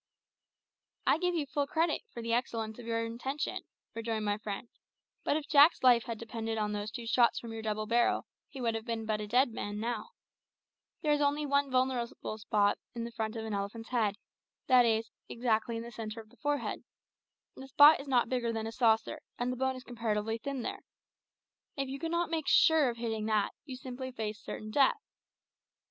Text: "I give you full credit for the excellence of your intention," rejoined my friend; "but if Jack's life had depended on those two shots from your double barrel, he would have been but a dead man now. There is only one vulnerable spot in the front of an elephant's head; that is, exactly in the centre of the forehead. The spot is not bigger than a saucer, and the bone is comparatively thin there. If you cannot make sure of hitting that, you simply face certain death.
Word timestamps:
"I 1.05 1.19
give 1.19 1.35
you 1.35 1.45
full 1.45 1.67
credit 1.67 2.01
for 2.11 2.23
the 2.23 2.33
excellence 2.33 2.79
of 2.79 2.87
your 2.87 3.05
intention," 3.05 3.61
rejoined 3.93 4.25
my 4.25 4.39
friend; 4.39 4.67
"but 5.23 5.37
if 5.37 5.47
Jack's 5.47 5.83
life 5.83 6.05
had 6.05 6.17
depended 6.17 6.57
on 6.57 6.71
those 6.73 6.89
two 6.89 7.05
shots 7.05 7.37
from 7.37 7.53
your 7.53 7.61
double 7.61 7.85
barrel, 7.85 8.25
he 8.49 8.59
would 8.59 8.73
have 8.73 8.83
been 8.85 9.05
but 9.05 9.21
a 9.21 9.27
dead 9.27 9.51
man 9.51 9.79
now. 9.79 10.09
There 11.03 11.11
is 11.11 11.21
only 11.21 11.45
one 11.45 11.69
vulnerable 11.69 12.39
spot 12.39 12.79
in 12.95 13.03
the 13.03 13.11
front 13.11 13.35
of 13.35 13.45
an 13.45 13.53
elephant's 13.53 13.89
head; 13.89 14.15
that 14.65 14.85
is, 14.87 15.11
exactly 15.29 15.77
in 15.77 15.83
the 15.83 15.91
centre 15.91 16.19
of 16.19 16.29
the 16.29 16.37
forehead. 16.37 16.83
The 17.55 17.67
spot 17.67 17.99
is 17.99 18.07
not 18.07 18.27
bigger 18.27 18.51
than 18.51 18.65
a 18.65 18.71
saucer, 18.71 19.21
and 19.37 19.51
the 19.51 19.55
bone 19.55 19.75
is 19.75 19.83
comparatively 19.83 20.39
thin 20.39 20.63
there. 20.63 20.79
If 21.77 21.89
you 21.89 21.99
cannot 21.99 22.31
make 22.31 22.47
sure 22.47 22.89
of 22.89 22.97
hitting 22.97 23.27
that, 23.27 23.51
you 23.65 23.75
simply 23.77 24.11
face 24.11 24.39
certain 24.39 24.71
death. 24.71 24.97